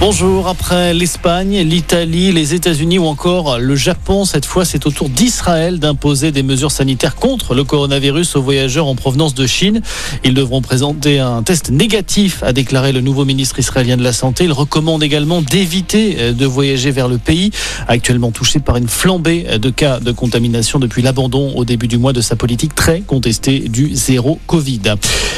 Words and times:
Bonjour, 0.00 0.48
après 0.48 0.94
l'Espagne, 0.94 1.58
l'Italie, 1.60 2.32
les 2.32 2.54
États-Unis 2.54 2.98
ou 2.98 3.06
encore 3.06 3.58
le 3.58 3.76
Japon, 3.76 4.24
cette 4.24 4.44
fois 4.44 4.64
c'est 4.64 4.84
au 4.86 4.90
tour 4.90 5.08
d'Israël 5.08 5.78
d'imposer 5.78 6.32
des 6.32 6.42
mesures 6.42 6.72
sanitaires 6.72 7.14
contre 7.14 7.54
le 7.54 7.62
coronavirus 7.62 8.34
aux 8.34 8.42
voyageurs 8.42 8.86
en 8.88 8.96
provenance 8.96 9.34
de 9.34 9.46
Chine. 9.46 9.80
Ils 10.24 10.34
devront 10.34 10.60
présenter 10.60 11.20
un 11.20 11.42
test 11.44 11.70
négatif, 11.70 12.42
a 12.42 12.52
déclaré 12.52 12.92
le 12.92 13.00
nouveau 13.00 13.24
ministre 13.24 13.58
israélien 13.60 13.96
de 13.96 14.02
la 14.02 14.12
Santé. 14.12 14.44
Il 14.44 14.52
recommande 14.52 15.02
également 15.02 15.40
d'éviter 15.40 16.16
euh, 16.18 16.32
de 16.32 16.46
voyager 16.46 16.90
vers 16.90 17.08
le 17.08 17.18
pays, 17.18 17.52
actuellement 17.86 18.32
touché 18.32 18.58
par 18.58 18.76
une 18.76 18.88
flambée 18.88 19.46
de 19.58 19.70
cas 19.70 20.00
de 20.00 20.10
contamination 20.10 20.80
depuis 20.80 21.02
l'abandon 21.02 21.52
au 21.54 21.64
début 21.64 21.86
du 21.88 21.98
mois 21.98 22.12
de 22.12 22.20
sa 22.20 22.34
politique 22.34 22.74
très 22.74 23.00
contestée 23.00 23.60
du 23.60 23.94
zéro 23.94 24.40
Covid. 24.46 24.82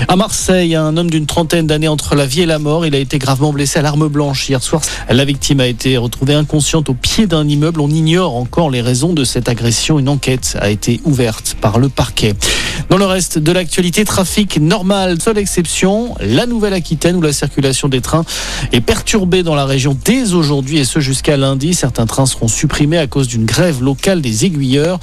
À 0.08 0.16
Marseille, 0.16 0.74
un 0.74 0.96
homme 0.96 1.10
d'une 1.10 1.26
trentaine 1.26 1.66
d'années 1.66 1.88
entre 1.88 2.14
la 2.14 2.26
vie 2.26 2.42
et 2.42 2.46
la 2.46 2.58
mort, 2.58 2.86
il 2.86 2.94
a 2.94 2.98
été 2.98 3.18
gravement 3.18 3.52
blessé 3.52 3.78
à 3.78 3.82
l'arme 3.82 4.08
blanche 4.08 4.43
hier 4.48 4.62
soir. 4.62 4.82
La 5.08 5.24
victime 5.24 5.60
a 5.60 5.66
été 5.66 5.96
retrouvée 5.96 6.34
inconsciente 6.34 6.88
au 6.88 6.94
pied 6.94 7.26
d'un 7.26 7.48
immeuble. 7.48 7.80
On 7.80 7.88
ignore 7.88 8.36
encore 8.36 8.70
les 8.70 8.80
raisons 8.80 9.12
de 9.12 9.24
cette 9.24 9.48
agression. 9.48 9.98
Une 9.98 10.08
enquête 10.08 10.56
a 10.60 10.70
été 10.70 11.00
ouverte 11.04 11.56
par 11.60 11.78
le 11.78 11.88
parquet. 11.88 12.34
Dans 12.90 12.96
le 12.96 13.06
reste 13.06 13.38
de 13.38 13.52
l'actualité, 13.52 14.04
trafic 14.04 14.58
normal. 14.60 15.20
Seule 15.20 15.38
exception, 15.38 16.14
la 16.20 16.46
Nouvelle-Aquitaine 16.46 17.16
où 17.16 17.22
la 17.22 17.32
circulation 17.32 17.88
des 17.88 18.00
trains 18.00 18.24
est 18.72 18.80
perturbée 18.80 19.42
dans 19.42 19.54
la 19.54 19.64
région 19.64 19.96
dès 20.04 20.32
aujourd'hui 20.32 20.78
et 20.78 20.84
ce 20.84 21.00
jusqu'à 21.00 21.36
lundi. 21.36 21.74
Certains 21.74 22.06
trains 22.06 22.26
seront 22.26 22.48
supprimés 22.48 22.98
à 22.98 23.06
cause 23.06 23.28
d'une 23.28 23.44
grève 23.44 23.82
locale 23.82 24.20
des 24.20 24.44
aiguilleurs. 24.44 24.98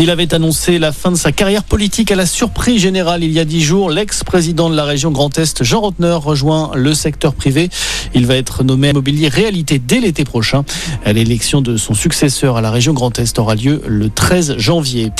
Il 0.00 0.10
avait 0.10 0.32
annoncé 0.32 0.78
la 0.78 0.92
fin 0.92 1.10
de 1.10 1.16
sa 1.16 1.32
carrière 1.32 1.64
politique 1.64 2.12
à 2.12 2.14
la 2.14 2.24
surprise 2.24 2.80
générale 2.80 3.24
il 3.24 3.32
y 3.32 3.40
a 3.40 3.44
dix 3.44 3.62
jours. 3.62 3.90
L'ex-président 3.90 4.70
de 4.70 4.76
la 4.76 4.84
région 4.84 5.10
Grand 5.10 5.36
Est, 5.36 5.64
Jean 5.64 5.80
Rotner, 5.80 6.16
rejoint 6.22 6.70
le 6.76 6.94
secteur 6.94 7.34
privé. 7.34 7.68
Il 8.14 8.24
va 8.24 8.36
être 8.36 8.62
nommé 8.62 8.90
immobilier 8.90 9.26
réalité 9.26 9.80
dès 9.80 9.98
l'été 9.98 10.22
prochain. 10.22 10.64
L'élection 11.04 11.62
de 11.62 11.76
son 11.76 11.94
successeur 11.94 12.56
à 12.56 12.60
la 12.60 12.70
région 12.70 12.92
Grand 12.92 13.18
Est 13.18 13.40
aura 13.40 13.56
lieu 13.56 13.82
le 13.88 14.08
13 14.08 14.56
janvier. 14.58 15.10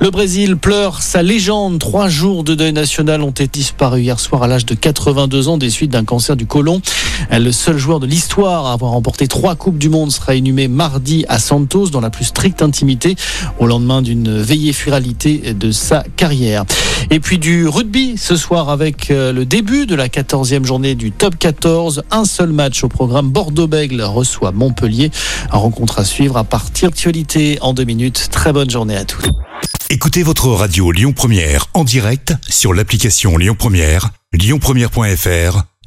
Le 0.00 0.10
Brésil 0.10 0.56
pleure 0.56 1.02
sa 1.02 1.24
légende. 1.24 1.80
Trois 1.80 2.08
jours 2.08 2.44
de 2.44 2.54
deuil 2.54 2.72
national 2.72 3.22
ont 3.22 3.30
été 3.30 3.48
disparus 3.48 4.04
hier 4.04 4.20
soir 4.20 4.44
à 4.44 4.46
l'âge 4.46 4.66
de 4.66 4.74
82 4.74 5.48
ans 5.48 5.58
des 5.58 5.70
suites 5.70 5.90
d'un 5.90 6.04
cancer 6.04 6.36
du 6.36 6.46
côlon. 6.46 6.80
Le 7.30 7.52
seul 7.52 7.78
joueur 7.78 8.00
de 8.00 8.06
l'histoire 8.06 8.66
à 8.66 8.72
avoir 8.72 8.92
remporté 8.92 9.28
trois 9.28 9.54
Coupes 9.54 9.78
du 9.78 9.88
Monde 9.88 10.10
sera 10.10 10.34
inhumé 10.34 10.68
mardi 10.68 11.24
à 11.28 11.38
Santos 11.38 11.88
dans 11.90 12.00
la 12.00 12.10
plus 12.10 12.24
stricte 12.26 12.62
intimité 12.62 13.16
au 13.58 13.66
lendemain 13.66 14.02
d'une 14.02 14.40
veillée 14.40 14.72
furalité 14.72 15.54
de 15.54 15.70
sa 15.70 16.04
carrière. 16.16 16.64
Et 17.10 17.20
puis 17.20 17.38
du 17.38 17.66
rugby 17.66 18.16
ce 18.18 18.36
soir 18.36 18.68
avec 18.68 19.10
euh, 19.10 19.32
le 19.32 19.46
début 19.46 19.86
de 19.86 19.94
la 19.94 20.08
14e 20.08 20.64
journée 20.64 20.94
du 20.94 21.12
top 21.12 21.38
14. 21.38 22.02
Un 22.10 22.24
seul 22.24 22.52
match 22.52 22.84
au 22.84 22.88
programme 22.88 23.30
Bordeaux-Bègle 23.30 24.02
reçoit 24.02 24.52
Montpellier. 24.52 25.10
Rencontre 25.50 26.00
à 26.00 26.04
suivre 26.04 26.36
à 26.36 26.44
partir 26.44 26.90
d'actualité 26.98 27.58
en 27.60 27.72
deux 27.72 27.84
minutes. 27.84 28.28
Très 28.30 28.52
bonne 28.52 28.68
journée 28.68 28.96
à 28.96 29.04
tous. 29.04 29.24
Écoutez 29.90 30.22
votre 30.22 30.48
radio 30.48 30.90
Lyon 30.90 31.12
Première 31.12 31.66
en 31.74 31.84
direct 31.84 32.34
sur 32.48 32.74
l'application 32.74 33.36
Lyon 33.38 33.54
Première, 33.58 34.10
lyonpremière.fr 34.32 35.77